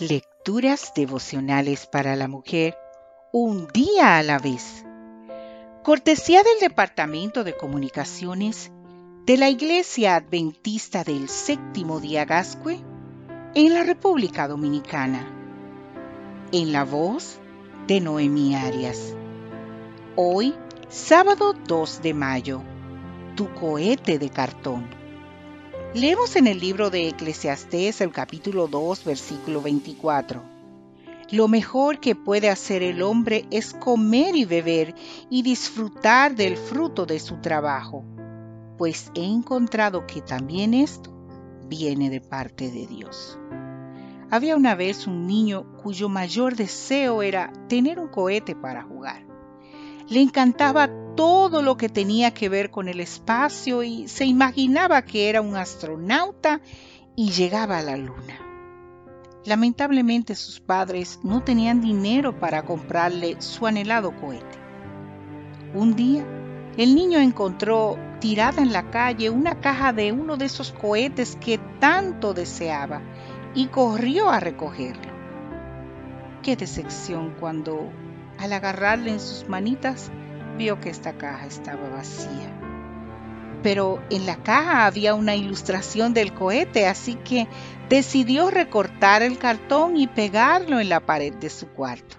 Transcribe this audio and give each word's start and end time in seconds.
Lecturas 0.00 0.90
devocionales 0.96 1.86
para 1.86 2.16
la 2.16 2.26
mujer, 2.26 2.76
un 3.30 3.68
día 3.68 4.18
a 4.18 4.24
la 4.24 4.40
vez. 4.40 4.84
Cortesía 5.84 6.42
del 6.42 6.68
Departamento 6.68 7.44
de 7.44 7.56
Comunicaciones 7.56 8.72
de 9.24 9.36
la 9.36 9.50
Iglesia 9.50 10.16
Adventista 10.16 11.04
del 11.04 11.28
Séptimo 11.28 12.00
Día 12.00 12.24
Gascue 12.24 12.80
en 13.54 13.72
la 13.72 13.84
República 13.84 14.48
Dominicana. 14.48 15.28
En 16.50 16.72
la 16.72 16.82
voz 16.82 17.38
de 17.86 18.00
Noemí 18.00 18.56
Arias. 18.56 19.14
Hoy, 20.16 20.56
sábado 20.88 21.54
2 21.68 22.02
de 22.02 22.14
mayo, 22.14 22.62
tu 23.36 23.48
cohete 23.54 24.18
de 24.18 24.28
cartón. 24.28 25.03
Leemos 25.94 26.34
en 26.34 26.48
el 26.48 26.58
libro 26.58 26.90
de 26.90 27.06
Eclesiastés 27.06 28.00
el 28.00 28.10
capítulo 28.10 28.66
2, 28.66 29.04
versículo 29.04 29.62
24. 29.62 30.42
Lo 31.30 31.46
mejor 31.46 32.00
que 32.00 32.16
puede 32.16 32.50
hacer 32.50 32.82
el 32.82 33.00
hombre 33.00 33.46
es 33.52 33.74
comer 33.74 34.34
y 34.34 34.44
beber 34.44 34.96
y 35.30 35.42
disfrutar 35.42 36.34
del 36.34 36.56
fruto 36.56 37.06
de 37.06 37.20
su 37.20 37.36
trabajo, 37.36 38.04
pues 38.76 39.12
he 39.14 39.24
encontrado 39.24 40.04
que 40.04 40.20
también 40.20 40.74
esto 40.74 41.12
viene 41.68 42.10
de 42.10 42.20
parte 42.20 42.72
de 42.72 42.88
Dios. 42.88 43.38
Había 44.32 44.56
una 44.56 44.74
vez 44.74 45.06
un 45.06 45.28
niño 45.28 45.64
cuyo 45.80 46.08
mayor 46.08 46.56
deseo 46.56 47.22
era 47.22 47.52
tener 47.68 48.00
un 48.00 48.08
cohete 48.08 48.56
para 48.56 48.82
jugar. 48.82 49.33
Le 50.08 50.20
encantaba 50.20 50.88
todo 51.16 51.62
lo 51.62 51.76
que 51.76 51.88
tenía 51.88 52.32
que 52.32 52.48
ver 52.48 52.70
con 52.70 52.88
el 52.88 53.00
espacio 53.00 53.82
y 53.82 54.08
se 54.08 54.26
imaginaba 54.26 55.02
que 55.02 55.28
era 55.28 55.40
un 55.40 55.56
astronauta 55.56 56.60
y 57.16 57.30
llegaba 57.30 57.78
a 57.78 57.82
la 57.82 57.96
luna. 57.96 58.40
Lamentablemente 59.44 60.34
sus 60.34 60.60
padres 60.60 61.20
no 61.22 61.42
tenían 61.42 61.80
dinero 61.80 62.38
para 62.38 62.64
comprarle 62.64 63.40
su 63.40 63.66
anhelado 63.66 64.14
cohete. 64.18 64.58
Un 65.74 65.94
día, 65.94 66.24
el 66.76 66.94
niño 66.94 67.18
encontró 67.18 67.98
tirada 68.20 68.62
en 68.62 68.72
la 68.72 68.90
calle 68.90 69.28
una 69.28 69.60
caja 69.60 69.92
de 69.92 70.12
uno 70.12 70.36
de 70.36 70.46
esos 70.46 70.72
cohetes 70.72 71.36
que 71.36 71.58
tanto 71.78 72.32
deseaba 72.32 73.02
y 73.54 73.66
corrió 73.66 74.30
a 74.30 74.40
recogerlo. 74.40 75.12
Qué 76.42 76.56
decepción 76.56 77.34
cuando, 77.38 77.90
al 78.44 78.52
agarrarle 78.52 79.10
en 79.10 79.20
sus 79.20 79.48
manitas, 79.48 80.10
vio 80.56 80.78
que 80.80 80.90
esta 80.90 81.14
caja 81.14 81.46
estaba 81.46 81.88
vacía. 81.88 82.52
Pero 83.62 84.02
en 84.10 84.26
la 84.26 84.36
caja 84.36 84.86
había 84.86 85.14
una 85.14 85.34
ilustración 85.34 86.12
del 86.12 86.34
cohete, 86.34 86.86
así 86.86 87.14
que 87.14 87.48
decidió 87.88 88.50
recortar 88.50 89.22
el 89.22 89.38
cartón 89.38 89.96
y 89.96 90.06
pegarlo 90.06 90.78
en 90.78 90.90
la 90.90 91.00
pared 91.00 91.32
de 91.32 91.48
su 91.48 91.68
cuarto. 91.68 92.16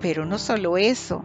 Pero 0.00 0.26
no 0.26 0.38
solo 0.38 0.76
eso, 0.76 1.24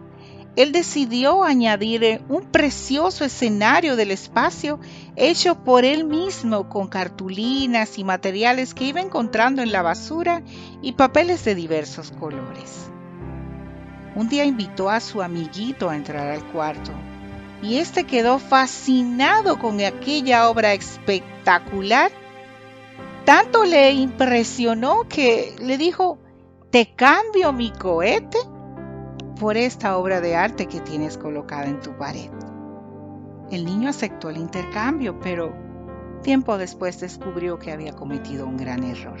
él 0.54 0.70
decidió 0.70 1.42
añadir 1.42 2.22
un 2.28 2.44
precioso 2.44 3.24
escenario 3.24 3.96
del 3.96 4.12
espacio 4.12 4.78
hecho 5.16 5.56
por 5.64 5.84
él 5.84 6.04
mismo 6.04 6.68
con 6.68 6.86
cartulinas 6.86 7.98
y 7.98 8.04
materiales 8.04 8.74
que 8.74 8.84
iba 8.84 9.00
encontrando 9.00 9.62
en 9.62 9.72
la 9.72 9.82
basura 9.82 10.42
y 10.80 10.92
papeles 10.92 11.44
de 11.44 11.56
diversos 11.56 12.12
colores. 12.12 12.93
Un 14.16 14.28
día 14.28 14.44
invitó 14.44 14.90
a 14.90 15.00
su 15.00 15.22
amiguito 15.22 15.90
a 15.90 15.96
entrar 15.96 16.28
al 16.28 16.44
cuarto 16.52 16.92
y 17.62 17.78
éste 17.78 18.04
quedó 18.04 18.38
fascinado 18.38 19.58
con 19.58 19.80
aquella 19.80 20.48
obra 20.48 20.72
espectacular. 20.72 22.12
Tanto 23.24 23.64
le 23.64 23.92
impresionó 23.92 25.04
que 25.08 25.56
le 25.58 25.78
dijo, 25.78 26.18
te 26.70 26.94
cambio 26.94 27.52
mi 27.52 27.70
cohete 27.70 28.38
por 29.40 29.56
esta 29.56 29.96
obra 29.96 30.20
de 30.20 30.36
arte 30.36 30.66
que 30.66 30.80
tienes 30.80 31.16
colocada 31.16 31.66
en 31.66 31.80
tu 31.80 31.96
pared. 31.96 32.30
El 33.50 33.64
niño 33.64 33.88
aceptó 33.88 34.30
el 34.30 34.36
intercambio, 34.36 35.18
pero 35.20 35.54
tiempo 36.22 36.56
después 36.58 37.00
descubrió 37.00 37.58
que 37.58 37.72
había 37.72 37.94
cometido 37.94 38.46
un 38.46 38.56
gran 38.56 38.84
error. 38.84 39.18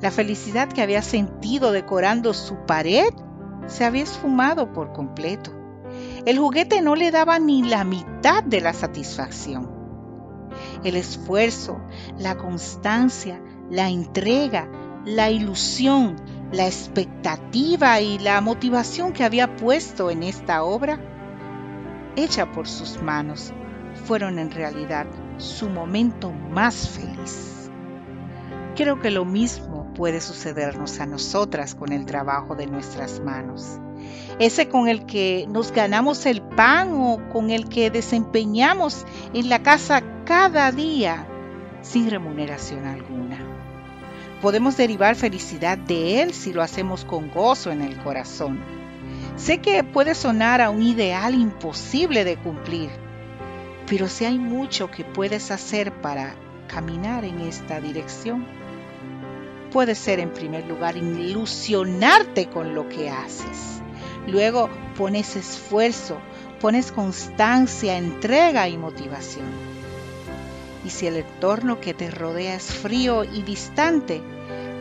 La 0.00 0.10
felicidad 0.10 0.68
que 0.68 0.82
había 0.82 1.02
sentido 1.02 1.72
decorando 1.72 2.34
su 2.34 2.56
pared 2.66 3.12
se 3.66 3.84
había 3.84 4.02
esfumado 4.02 4.72
por 4.72 4.92
completo. 4.92 5.52
El 6.26 6.38
juguete 6.38 6.80
no 6.80 6.94
le 6.94 7.10
daba 7.10 7.38
ni 7.38 7.62
la 7.62 7.84
mitad 7.84 8.42
de 8.42 8.60
la 8.60 8.72
satisfacción. 8.72 9.70
El 10.82 10.96
esfuerzo, 10.96 11.80
la 12.18 12.36
constancia, 12.36 13.40
la 13.70 13.88
entrega, 13.90 14.68
la 15.04 15.30
ilusión, 15.30 16.16
la 16.52 16.66
expectativa 16.66 18.00
y 18.00 18.18
la 18.18 18.40
motivación 18.40 19.12
que 19.12 19.24
había 19.24 19.56
puesto 19.56 20.10
en 20.10 20.22
esta 20.22 20.62
obra, 20.62 21.00
hecha 22.16 22.52
por 22.52 22.68
sus 22.68 23.02
manos, 23.02 23.52
fueron 24.06 24.38
en 24.38 24.50
realidad 24.50 25.06
su 25.38 25.68
momento 25.68 26.30
más 26.30 26.88
feliz. 26.88 27.70
Creo 28.76 29.00
que 29.00 29.10
lo 29.10 29.24
mismo 29.24 29.83
puede 29.94 30.20
sucedernos 30.20 31.00
a 31.00 31.06
nosotras 31.06 31.74
con 31.74 31.92
el 31.92 32.04
trabajo 32.04 32.54
de 32.54 32.66
nuestras 32.66 33.20
manos. 33.20 33.78
Ese 34.38 34.68
con 34.68 34.88
el 34.88 35.06
que 35.06 35.46
nos 35.48 35.72
ganamos 35.72 36.26
el 36.26 36.42
pan 36.42 36.90
o 36.94 37.20
con 37.32 37.50
el 37.50 37.68
que 37.68 37.90
desempeñamos 37.90 39.06
en 39.32 39.48
la 39.48 39.62
casa 39.62 40.02
cada 40.24 40.72
día 40.72 41.26
sin 41.82 42.10
remuneración 42.10 42.86
alguna. 42.86 43.38
Podemos 44.42 44.76
derivar 44.76 45.14
felicidad 45.14 45.78
de 45.78 46.22
él 46.22 46.34
si 46.34 46.52
lo 46.52 46.62
hacemos 46.62 47.04
con 47.04 47.30
gozo 47.30 47.70
en 47.70 47.80
el 47.80 47.96
corazón. 48.02 48.60
Sé 49.36 49.58
que 49.58 49.84
puede 49.84 50.14
sonar 50.14 50.60
a 50.60 50.70
un 50.70 50.82
ideal 50.82 51.34
imposible 51.34 52.24
de 52.24 52.36
cumplir, 52.36 52.90
pero 53.86 54.08
si 54.08 54.24
hay 54.24 54.38
mucho 54.38 54.90
que 54.90 55.04
puedes 55.04 55.50
hacer 55.50 55.92
para 56.00 56.34
caminar 56.68 57.24
en 57.24 57.40
esta 57.40 57.80
dirección 57.80 58.46
puede 59.74 59.96
ser 59.96 60.20
en 60.20 60.32
primer 60.32 60.68
lugar 60.68 60.96
ilusionarte 60.96 62.46
con 62.46 62.76
lo 62.76 62.88
que 62.88 63.10
haces. 63.10 63.82
Luego 64.24 64.70
pones 64.96 65.34
esfuerzo, 65.34 66.16
pones 66.60 66.92
constancia, 66.92 67.98
entrega 67.98 68.68
y 68.68 68.78
motivación. 68.78 69.46
Y 70.84 70.90
si 70.90 71.08
el 71.08 71.16
entorno 71.16 71.80
que 71.80 71.92
te 71.92 72.08
rodea 72.08 72.54
es 72.54 72.66
frío 72.66 73.24
y 73.24 73.42
distante, 73.42 74.22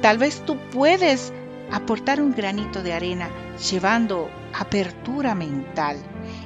tal 0.03 0.19
vez 0.19 0.43
tú 0.45 0.59
puedes 0.71 1.33
aportar 1.71 2.21
un 2.21 2.31
granito 2.31 2.83
de 2.83 2.93
arena 2.93 3.31
llevando 3.71 4.29
apertura 4.53 5.33
mental, 5.33 5.97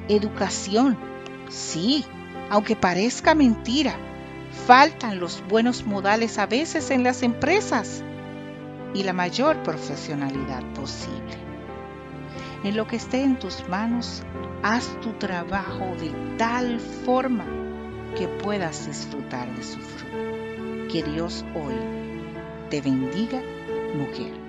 educación. 0.08 0.96
Sí, 1.50 2.02
aunque 2.48 2.76
parezca 2.76 3.34
mentira, 3.34 3.94
faltan 4.66 5.20
los 5.20 5.46
buenos 5.46 5.84
modales 5.84 6.38
a 6.38 6.46
veces 6.46 6.90
en 6.90 7.02
las 7.02 7.22
empresas 7.22 8.02
y 8.94 9.02
la 9.02 9.12
mayor 9.12 9.62
profesionalidad 9.62 10.62
posible. 10.72 11.36
En 12.64 12.76
lo 12.76 12.86
que 12.86 12.96
esté 12.96 13.22
en 13.22 13.38
tus 13.38 13.68
manos, 13.68 14.22
haz 14.62 15.00
tu 15.00 15.12
trabajo 15.12 15.94
de 16.00 16.10
tal 16.36 16.80
forma 16.80 17.44
que 18.16 18.26
puedas 18.26 18.86
disfrutar 18.86 19.54
de 19.54 19.62
su 19.62 19.78
fruto. 19.78 20.88
Que 20.90 21.02
Dios 21.02 21.44
hoy 21.54 21.74
te 22.70 22.80
bendiga, 22.80 23.40
mujer. 23.94 24.47